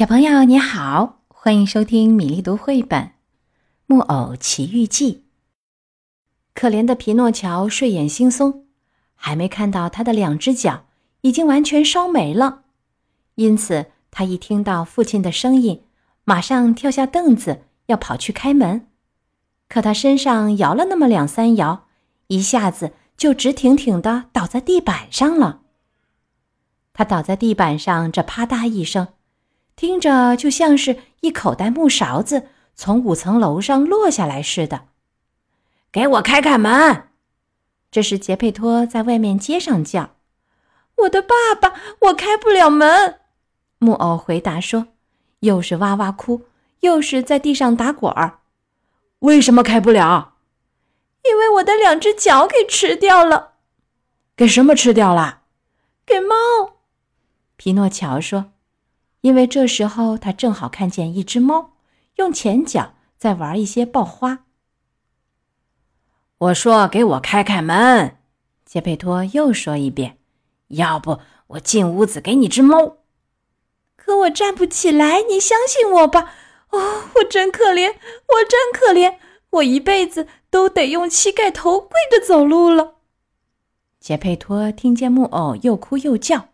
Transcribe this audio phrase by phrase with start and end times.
[0.00, 3.02] 小朋友你好，欢迎收听米粒读绘本
[3.84, 5.12] 《木偶奇遇记》。
[6.54, 8.62] 可怜的皮诺乔睡眼惺忪，
[9.14, 10.86] 还没看到他的两只脚
[11.20, 12.62] 已经完全烧没了，
[13.34, 15.82] 因此他一听到父亲的声音，
[16.24, 18.86] 马上跳下凳子要跑去开门。
[19.68, 21.88] 可他身上摇了那么两三摇，
[22.28, 25.60] 一下子就直挺挺的倒在地板上了。
[26.94, 29.08] 他倒在地板上，这啪嗒一声。
[29.80, 34.88] 听着就像是一口袋木勺子从五层楼上落下来似的。
[35.90, 37.08] 给我开开门！
[37.90, 40.16] 这时杰佩托在外面街上叫
[41.04, 43.20] ：“我的爸爸，我开不了门。”
[43.80, 44.88] 木偶回答说，
[45.38, 46.42] 又是哇哇哭，
[46.80, 48.40] 又是在地上打滚儿。
[49.20, 50.34] 为什么开不了？
[51.24, 53.52] 因为我的两只脚给吃掉了。
[54.36, 55.44] 给什么吃掉了？
[56.04, 56.34] 给猫。
[57.56, 58.52] 皮诺乔说。
[59.22, 61.72] 因为这时候他正好看见一只猫
[62.16, 64.46] 用前脚在玩一些爆花。
[66.38, 68.16] 我说：“给我开开门！”
[68.64, 70.18] 杰佩托又说一遍
[70.68, 72.96] ：“要不我进屋子给你只猫。”
[73.96, 76.32] 可我站不起来，你相信我吧。
[76.70, 79.16] 哦，我真可怜，我真可怜，
[79.50, 82.94] 我一辈子都得用膝盖头跪着走路了。
[83.98, 86.48] 杰佩托听见木偶又哭又叫，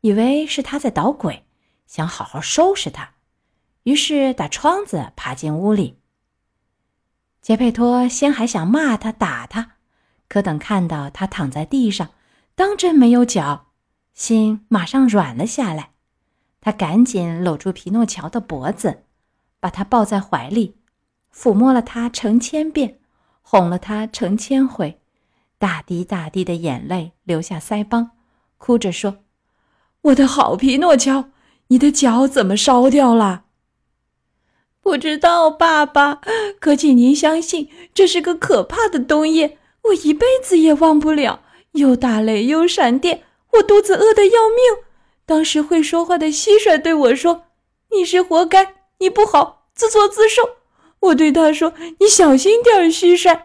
[0.00, 1.45] 以为是他在捣鬼。
[1.86, 3.14] 想好好收拾他，
[3.84, 6.00] 于是打窗子爬进屋里。
[7.40, 9.76] 杰佩托先还想骂他、打他，
[10.28, 12.10] 可等看到他躺在地上，
[12.56, 13.68] 当真没有脚，
[14.14, 15.92] 心马上软了下来。
[16.60, 19.04] 他赶紧搂住皮诺乔的脖子，
[19.60, 20.76] 把他抱在怀里，
[21.32, 22.98] 抚摸了他成千遍，
[23.42, 25.00] 哄了他成千回，
[25.58, 28.10] 大滴大滴的眼泪流下腮帮，
[28.58, 29.18] 哭着说
[30.02, 31.30] ：“我的好皮诺乔。”
[31.68, 33.44] 你的脚怎么烧掉了？
[34.80, 36.20] 不知道，爸爸。
[36.60, 41.40] 可请您相信，这是个可怕的冬夜，我一辈子也忘不了。
[41.72, 44.84] 又打雷又闪电，我肚子饿得要命。
[45.26, 47.46] 当时会说话的蟋蟀对我说
[47.90, 50.42] ：“你是活该，你不好，自作自受。”
[51.00, 53.40] 我对他说：“你小心点，蟋蟀。”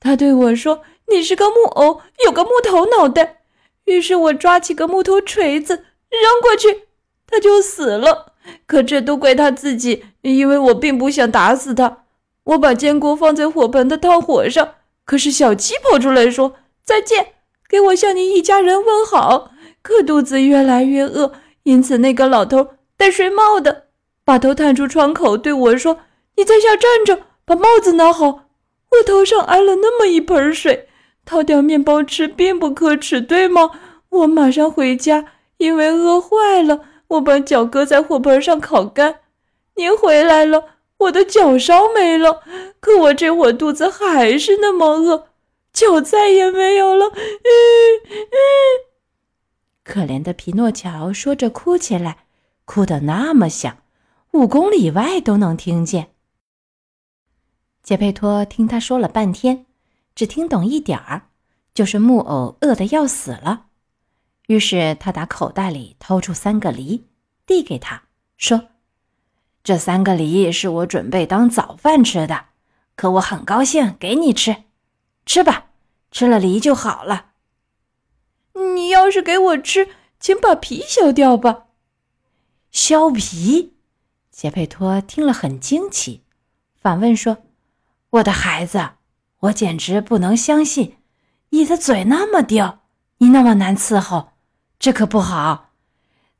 [0.00, 3.42] 他对我说：“你是个木偶，有个木头脑袋。”
[3.86, 6.88] 于是我抓起个木头锤子扔过去。
[7.30, 8.32] 他就死了，
[8.66, 11.98] 可这都怪他自己，因为我并不想打死他。
[12.44, 14.74] 我把煎锅放在火盆的炭火上，
[15.04, 17.34] 可是小鸡跑出来说：“再见，
[17.68, 19.52] 给我向你一家人问好。”
[19.82, 21.32] 可肚子越来越饿，
[21.62, 23.84] 因此那个老头戴睡帽的
[24.24, 26.00] 把头探出窗口对我说
[26.36, 28.46] ：“你在下站着，把帽子拿好。”
[28.90, 30.88] 我头上挨了那么一盆水，
[31.24, 33.70] 掏点面包吃并不可耻，对吗？
[34.08, 35.26] 我马上回家，
[35.58, 36.80] 因为饿坏了。
[37.10, 39.20] 我把脚搁在火盆上烤干，
[39.74, 42.42] 您回来了，我的脚烧没了，
[42.78, 45.28] 可我这会肚子还是那么饿，
[45.72, 47.06] 脚再也没有了。
[47.06, 47.18] 嗯
[48.10, 48.36] 嗯，
[49.82, 52.26] 可怜的皮诺乔说着哭起来，
[52.64, 53.78] 哭得那么响，
[54.32, 56.12] 五公里外都能听见。
[57.82, 59.66] 杰佩托听他说了半天，
[60.14, 61.22] 只听懂一点儿，
[61.74, 63.66] 就是木偶饿得要死了。
[64.50, 67.04] 于是他打口袋里掏出三个梨，
[67.46, 68.02] 递给他，
[68.36, 68.70] 说
[69.62, 72.46] ：“这三个梨是我准备当早饭吃的，
[72.96, 74.64] 可我很高兴给你吃，
[75.24, 75.66] 吃吧，
[76.10, 77.26] 吃了梨就好了。
[78.74, 81.66] 你要是给我吃，请把皮削掉吧。”
[82.72, 83.74] 削皮？
[84.32, 86.24] 杰佩托听了很惊奇，
[86.74, 87.36] 反问说
[88.10, 88.94] ：“我的孩子，
[89.42, 90.96] 我简直不能相信，
[91.50, 92.80] 你的嘴那么刁，
[93.18, 94.29] 你那么难伺候。”
[94.80, 95.72] 这可不好，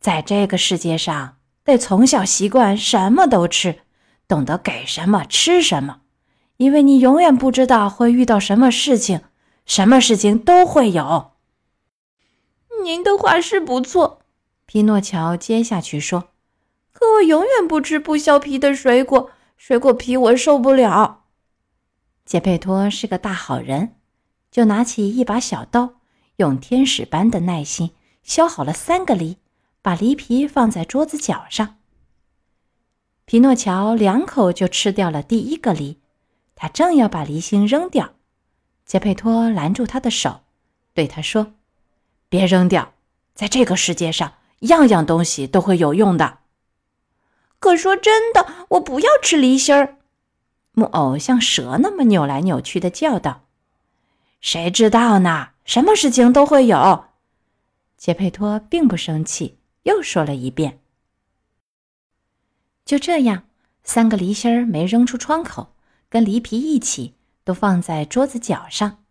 [0.01, 3.81] 在这个世界上，得从小习惯什么都吃，
[4.27, 6.01] 懂得给什么吃什么，
[6.57, 9.21] 因为你永远不知道会遇到什么事情，
[9.67, 11.33] 什么事情都会有。
[12.83, 14.23] 您的话是不错，
[14.65, 16.31] 皮诺乔接下去说
[16.93, 21.25] ：“可我永远不吃不削皮的水果，水果皮我受不了。”
[22.25, 23.97] 杰佩托是个大好人，
[24.51, 25.97] 就拿起一把小刀，
[26.37, 27.91] 用天使般的耐心。
[28.31, 29.39] 削好了三个梨，
[29.83, 31.79] 把梨皮放在桌子角上。
[33.25, 35.99] 皮诺乔两口就吃掉了第一个梨，
[36.55, 38.13] 他正要把梨心扔掉，
[38.87, 40.43] 杰佩托拦住他的手，
[40.95, 41.55] 对他说
[42.31, 42.93] ：“别扔掉，
[43.35, 46.39] 在这个世界上，样样东西都会有用的。”
[47.59, 49.97] 可说真的，我不要吃梨心儿。
[50.75, 53.41] 木偶像蛇那么扭来扭去的叫道
[54.41, 55.49] ：“谁知道呢？
[55.65, 57.07] 什么事情都会有。”
[58.01, 60.81] 杰佩托并不生气，又说了一遍。
[62.87, 63.43] 就这样，
[63.85, 65.75] 三个梨心儿没扔出窗口，
[66.09, 67.13] 跟梨皮一起
[67.45, 69.05] 都放在桌子角上。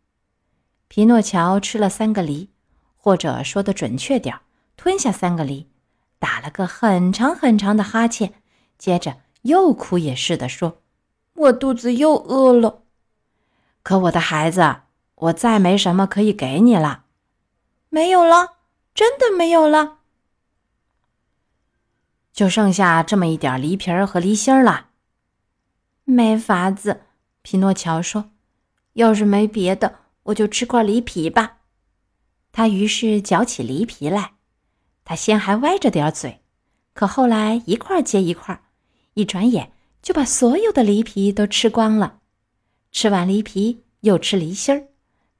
[0.88, 2.50] 皮诺乔吃了三个梨，
[2.98, 4.36] 或者说的准确点，
[4.76, 5.70] 吞下三个梨，
[6.18, 8.42] 打了个很长很长的哈欠，
[8.80, 10.82] 接着又哭也似的说
[11.36, 12.82] ：“我肚子又饿了。”
[13.84, 14.78] 可我的孩子，
[15.14, 17.04] 我再没什么可以给你了，
[17.90, 18.56] 没有了，
[19.00, 20.00] 真的没有了。
[22.34, 24.90] 就剩下这么一点梨皮儿和梨心儿了，
[26.04, 27.04] 没法子。
[27.42, 28.32] 皮诺乔说
[29.00, 31.60] ：“要是没别的，我就吃块梨皮吧。”
[32.52, 34.34] 他于是嚼起梨皮来。
[35.06, 36.42] 他先还歪着点嘴，
[36.94, 38.62] 可后来一块接一块，
[39.14, 39.72] 一转眼
[40.02, 42.20] 就把所有的梨皮都吃光了。
[42.92, 44.90] 吃完梨皮，又吃梨心儿，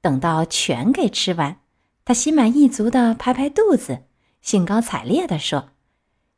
[0.00, 1.60] 等到全给吃完，
[2.04, 4.04] 他心满意足的拍拍肚子，
[4.40, 5.70] 兴高采烈地说。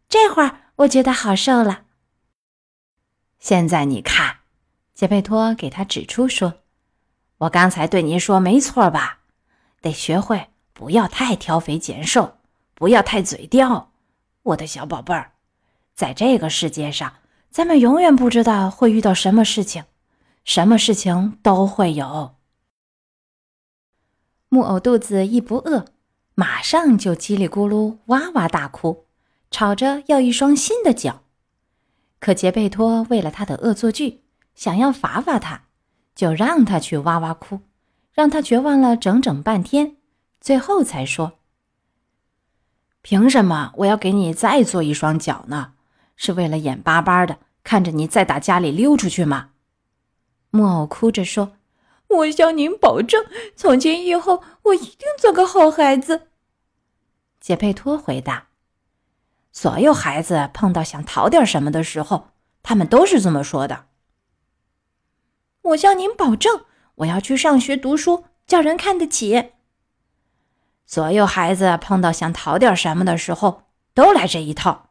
[0.09, 1.85] 这会儿我觉得好受了。
[3.39, 4.41] 现在你看，
[4.95, 6.61] 杰佩托给他指出说
[7.39, 9.21] ：“我刚才对您说没错吧？
[9.81, 12.37] 得学会不要太挑肥拣瘦，
[12.75, 13.93] 不要太嘴刁，
[14.43, 15.33] 我的小宝贝儿。
[15.95, 17.15] 在这个世界上，
[17.51, 19.85] 咱们永远不知道会遇到什么事情，
[20.45, 22.35] 什么事情都会有。”
[24.53, 25.87] 木偶肚子一不饿，
[26.35, 29.07] 马上就叽里咕噜哇哇大哭。
[29.51, 31.23] 吵着要一双新的脚，
[32.21, 34.21] 可杰贝托为了他的恶作剧，
[34.55, 35.63] 想要罚罚他，
[36.15, 37.61] 就让他去哇哇哭，
[38.13, 39.97] 让他绝望了整整半天，
[40.39, 41.39] 最后才说
[43.01, 45.73] ：“凭什么我要给你再做一双脚呢？
[46.15, 49.53] 是为了眼巴巴的看着你再打家里溜出去吗？”
[50.53, 51.53] 木偶哭着说
[52.19, 53.25] ：“我向您保证，
[53.57, 56.29] 从今以后我一定做个好孩子。”
[57.41, 58.49] 杰佩托回答。
[59.51, 62.29] 所有孩子碰到想讨点什么的时候，
[62.63, 63.87] 他们都是这么说的。
[65.63, 66.65] 我向您保证，
[66.97, 69.53] 我要去上学读书，叫人看得起。
[70.87, 74.91] 所有孩子碰到想讨点什么的时候，都来这一套。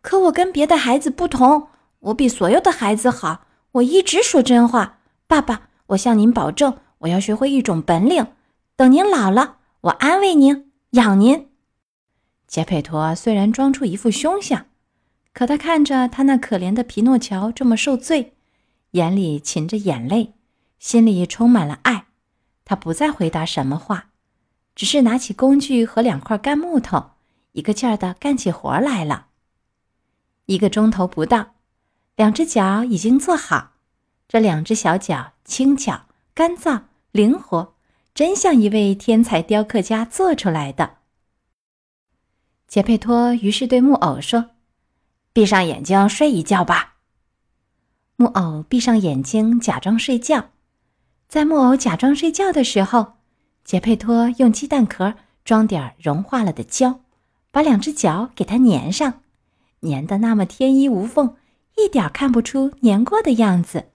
[0.00, 1.68] 可我跟别的孩子不同，
[2.00, 4.98] 我比所有的孩子好，我一直说真话。
[5.28, 8.26] 爸爸，我向您保证，我要学会一种本领，
[8.76, 11.48] 等您老了，我安慰您，养您。
[12.46, 14.66] 杰佩托虽然装出一副凶相，
[15.32, 18.34] 可他看着他那可怜的皮诺乔这么受罪，
[18.92, 20.34] 眼里噙着眼泪，
[20.78, 22.06] 心里充满了爱。
[22.64, 24.10] 他不再回答什么话，
[24.74, 27.10] 只是拿起工具和两块干木头，
[27.52, 29.26] 一个劲儿的干起活来了。
[30.46, 31.54] 一个钟头不到，
[32.16, 33.71] 两只脚已经做好。
[34.32, 37.74] 这两只小脚轻巧、干燥、灵活，
[38.14, 40.94] 真像一位天才雕刻家做出来的。
[42.66, 44.52] 杰佩托于是对木偶说
[45.34, 46.94] ：“闭上眼睛睡一觉吧。”
[48.16, 50.48] 木偶闭上眼睛，假装睡觉。
[51.28, 53.18] 在木偶假装睡觉的时候，
[53.66, 55.12] 杰佩托用鸡蛋壳
[55.44, 57.00] 装点融化了的胶，
[57.50, 59.20] 把两只脚给它粘上，
[59.82, 61.36] 粘得那么天衣无缝，
[61.76, 63.90] 一点看不出粘过的样子。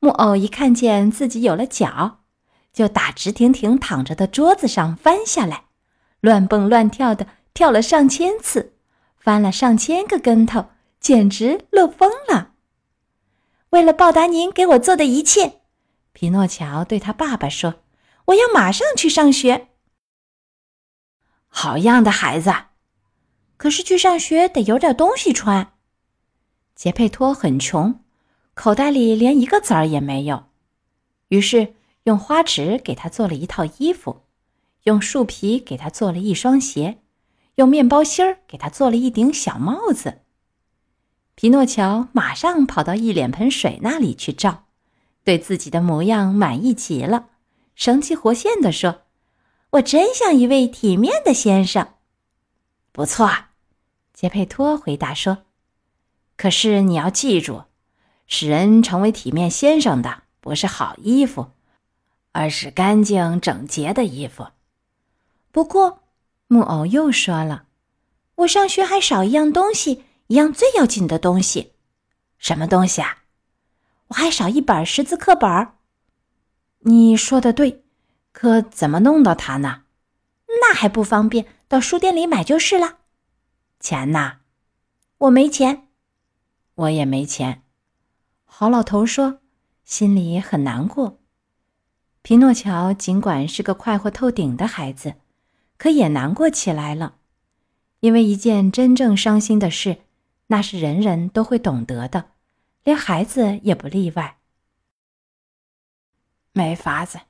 [0.00, 2.20] 木偶一看见自己有了脚，
[2.72, 5.64] 就打直挺挺躺着的桌子上翻下来，
[6.20, 7.26] 乱蹦乱跳的。
[7.52, 8.74] 跳了上千次，
[9.18, 10.66] 翻了上千个跟头，
[11.00, 12.52] 简直乐疯了。
[13.70, 15.60] 为了报答您给我做的一切，
[16.12, 17.82] 皮诺乔对他爸爸说
[18.26, 19.68] ：“我要马上去上学。”
[21.48, 22.54] 好样的，孩子！
[23.56, 25.72] 可是去上学得有点东西穿。
[26.76, 27.99] 杰佩托很穷，
[28.62, 30.44] 口袋里连一个子儿也没有，
[31.28, 34.20] 于是用花纸给他做了一套衣服，
[34.82, 36.98] 用树皮给他做了一双鞋。
[37.54, 40.18] 用面包芯儿给他做了一顶小帽子。
[41.36, 44.64] 皮诺乔马上跑到一脸盆水那里去照，
[45.24, 47.30] 对自己的模样满意极了，
[47.74, 49.04] 生气活现地说
[49.72, 51.94] ：“我真像一位体面的先生。”
[52.92, 53.30] 不错，
[54.12, 55.44] 杰佩托回答说
[56.36, 57.62] ：“可是你要记住，
[58.30, 61.50] 使人成为体面先生的不是好衣服，
[62.32, 64.46] 而是干净整洁的衣服。
[65.52, 65.98] 不过。”
[66.52, 67.66] 木偶又说了
[68.34, 71.74] ：“我上学还少一样东西，一样最要紧的东西。
[72.38, 73.18] 什么东西啊？
[74.08, 75.68] 我还少一本识字课本。
[76.80, 77.84] 你说的对，
[78.32, 79.82] 可怎么弄到它呢？
[80.60, 82.98] 那还不方便，到书店里买就是了。
[83.78, 84.38] 钱呢？
[85.18, 85.86] 我没钱，
[86.74, 87.62] 我也没钱。”
[88.52, 89.38] 好老头说，
[89.84, 91.18] 心里很难过。
[92.20, 95.14] 皮诺乔尽管是个快活透顶的孩子。
[95.78, 97.14] 可也难过起来了，
[98.00, 100.00] 因为一件真正伤心的事，
[100.48, 102.32] 那是人人都会懂得的，
[102.84, 104.36] 连孩子也不例外。
[106.52, 107.20] 没法子，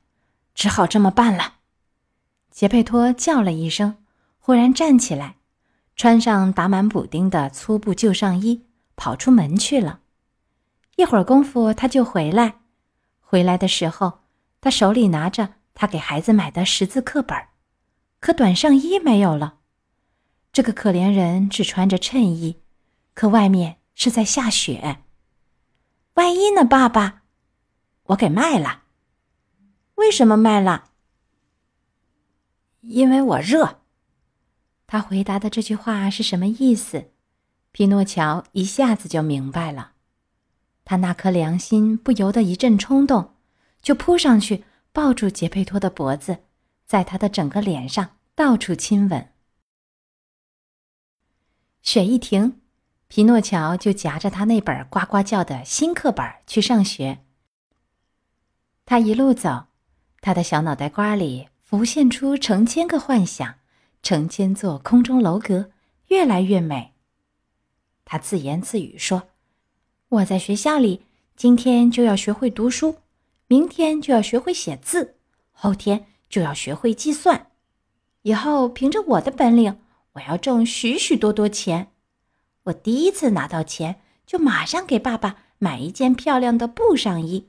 [0.53, 1.59] 只好这么办了。
[2.51, 3.99] 杰佩托叫了一声，
[4.41, 5.37] 忽然站起来，
[5.95, 8.65] 穿上打满补丁的粗布旧上衣，
[8.97, 10.01] 跑出门去了。
[11.01, 12.57] 一会儿功夫，他就回来。
[13.21, 14.21] 回来的时候，
[14.61, 17.39] 他手里拿着他给孩子买的识字课本，
[18.21, 19.61] 可短上衣没有了。
[20.53, 22.61] 这个可怜人只穿着衬衣，
[23.15, 24.99] 可外面是在下雪。
[26.15, 27.23] 外衣呢，爸爸？
[28.09, 28.83] 我给卖了。
[29.95, 30.91] 为什么卖了？
[32.83, 33.81] 因为我热。
[34.87, 37.13] 他回答的这句话是什么意思？
[37.73, 39.93] 匹诺乔一下子就明白了。
[40.91, 43.37] 他那颗良心不由得一阵冲动，
[43.81, 46.39] 就扑上去抱住杰佩托的脖子，
[46.85, 49.29] 在他的整个脸上到处亲吻。
[51.81, 52.61] 雪一停，
[53.07, 57.21] 皮诺乔就夹着他那本呱呱叫的新课本去上学。
[58.85, 59.67] 他一路走，
[60.21, 63.55] 他的小脑袋瓜里浮现出成千个幻想，
[64.03, 65.71] 成千座空中楼阁，
[66.09, 66.95] 越来越美。
[68.05, 69.29] 他自言自语说
[70.11, 71.03] ：“我在学校里，
[71.37, 72.97] 今天就要学会读书，
[73.47, 75.15] 明天就要学会写字，
[75.53, 77.47] 后天就要学会计算，
[78.23, 79.79] 以后凭着我的本领。”
[80.15, 81.93] 我要挣许许多多钱，
[82.65, 87.49] 我第一次拿到钱就马上给爸爸买一件漂亮的布上衣。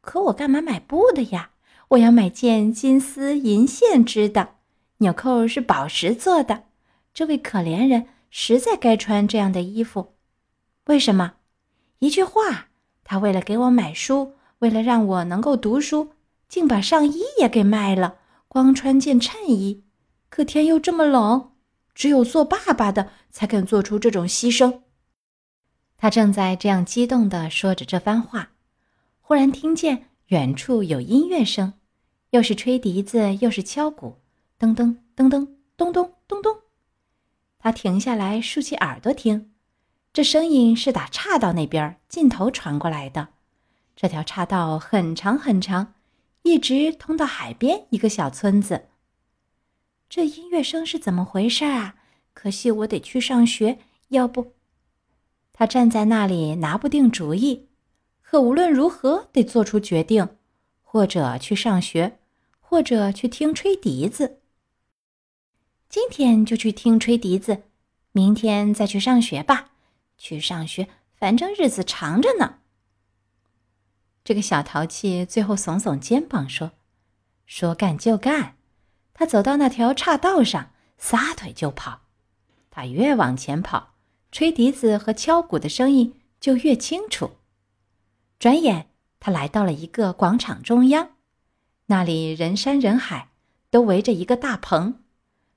[0.00, 1.50] 可我干嘛买布的呀？
[1.90, 4.56] 我要买件金丝银线织的，
[4.98, 6.64] 纽扣是宝石做的。
[7.14, 10.14] 这位可怜人实在该穿这样的衣服。
[10.86, 11.34] 为什么？
[12.00, 12.68] 一句话，
[13.04, 16.12] 他为了给我买书，为了让我能够读书，
[16.48, 18.16] 竟把上衣也给卖了，
[18.48, 19.84] 光穿件衬衣。
[20.28, 21.46] 可天又这么冷。
[21.92, 24.80] 只有做爸爸的才肯做出这种牺牲。
[25.98, 28.52] 他正在这样激动地说着这番话，
[29.20, 31.74] 忽然听见远处有音乐声，
[32.30, 34.16] 又是吹笛子，又是敲鼓，
[34.58, 36.56] 噔噔噔噔，咚咚咚咚。
[37.58, 39.49] 他停下来，竖起耳朵听，
[40.12, 43.28] 这声音是打岔道那边尽头传过来的。
[43.94, 45.94] 这条岔道很长很长，
[46.42, 48.86] 一直通到海边一个小村子。
[50.08, 51.94] 这音乐声是怎么回事啊？
[52.34, 54.52] 可惜我得去上学，要不……
[55.52, 57.68] 他站在那里拿不定主意。
[58.22, 60.28] 可无论如何得做出决定，
[60.82, 62.18] 或者去上学，
[62.60, 64.38] 或者去听吹笛子。
[65.88, 67.62] 今天就去听吹笛子，
[68.12, 69.69] 明天再去上学吧。
[70.20, 72.58] 去上学，反正日子长着呢。
[74.22, 76.72] 这个小淘气最后耸耸肩膀说
[77.46, 78.56] ：“说干就干。”
[79.14, 82.02] 他走到那条岔道上，撒腿就跑。
[82.70, 83.94] 他越往前跑，
[84.30, 87.38] 吹笛子和敲鼓的声音就越清楚。
[88.38, 91.12] 转眼，他来到了一个广场中央，
[91.86, 93.30] 那里人山人海，
[93.70, 95.02] 都围着一个大棚。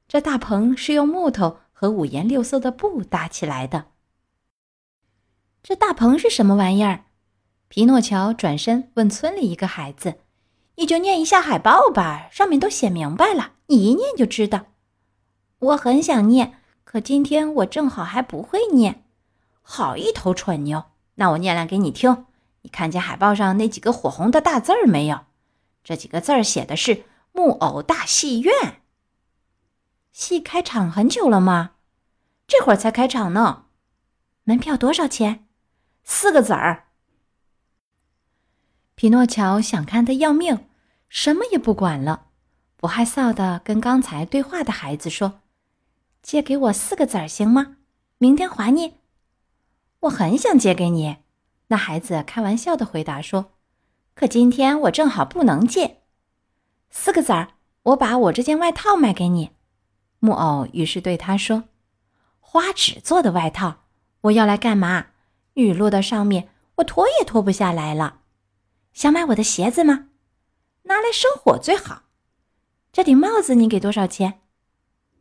[0.07, 3.92] 这大棚是用木头和五颜六色的布搭起来的。
[5.63, 7.05] 这大棚是什么玩意儿？
[7.69, 10.19] 皮诺乔转身问村里一个孩子。
[10.75, 14.65] 你就念一下海报吧，上面都写明白了，你一念就知道。
[15.59, 19.05] 我很想念，可今天我正好还不会念。
[19.61, 20.83] 好一头蠢牛！
[21.15, 22.25] 那我念来给你听。
[22.63, 25.21] 你看见海报上那几个火红的大字儿没有？
[25.81, 28.81] 这几个字儿写的是“木偶大戏院”。
[30.11, 31.71] 戏开场很久了吗？
[32.47, 33.67] 这会儿才开场呢。
[34.43, 35.45] 门票多少钱？
[36.03, 36.87] 四个子儿。
[38.95, 40.67] 匹诺乔想看的要命，
[41.09, 42.27] 什么也不管了，
[42.77, 45.41] 不害臊的跟刚才对话的孩子说
[46.21, 47.77] ：“借给我四个子儿行吗？
[48.17, 48.95] 明天还你。”
[50.01, 51.17] 我很想借给你，
[51.67, 53.53] 那孩子开玩笑的回答说
[54.13, 56.01] ：“可今天我正好不能借。”
[56.91, 59.51] 四个子儿，我把我这件外套卖给你。
[60.19, 61.63] 木偶于是对他说
[62.39, 63.85] ：“花纸做的外套，
[64.21, 65.07] 我要来干嘛？
[65.53, 68.21] 雨落到上面，我脱也脱不下来了。”
[68.93, 70.09] 想买我的鞋子吗？
[70.83, 72.03] 拿来生火最好。
[72.91, 74.41] 这顶帽子你给多少钱？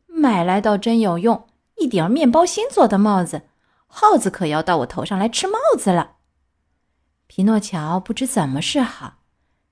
[0.06, 3.48] 买来倒真有用，一顶面包芯做的帽子，
[3.86, 6.16] 耗子可要到我头上来吃帽子了。
[7.26, 9.20] 皮诺乔不知怎么是好，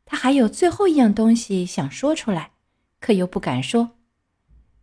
[0.06, 2.52] 他还有最后一样东西想说出来，
[3.00, 3.90] 可又不敢说。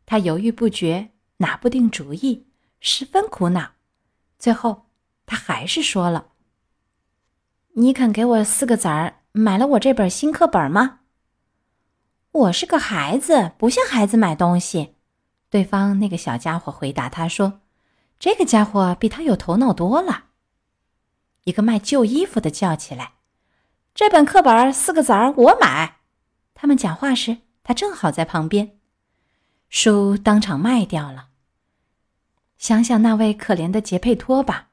[0.05, 2.47] 他犹豫不决，拿不定主意，
[2.79, 3.71] 十分苦恼。
[4.37, 4.86] 最后，
[5.27, 6.29] 他还是说了。
[7.75, 11.01] 你肯给我四个子儿买了我这本新课本吗？
[12.31, 14.95] 我是个孩子，不像孩子买东西。
[15.49, 17.61] 对方那个小家伙回答他说
[18.19, 20.25] ：“这个家伙比他有头脑多了。
[21.43, 23.13] 一个卖旧衣服的叫起来
[23.95, 25.97] ：“这本课本四个子儿，我买。”
[26.53, 28.77] 他们讲话时，他正好在旁边，
[29.69, 31.29] 书当场卖掉了。
[32.57, 34.69] 想想那位可怜的杰佩托吧，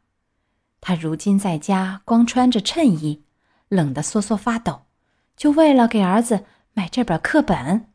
[0.87, 3.25] 他如今在家光穿着衬衣，
[3.69, 4.83] 冷得瑟瑟发抖，
[5.35, 7.89] 就为了给儿子买这本课本。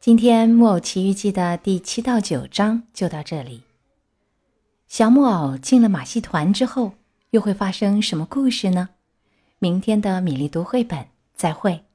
[0.00, 3.62] 今天《木偶奇遇记》的第七到九章就到这里。
[4.88, 6.94] 小木偶进了马戏团之后，
[7.30, 8.88] 又会发生什么故事呢？
[9.60, 11.85] 明天的米粒读绘本，再会。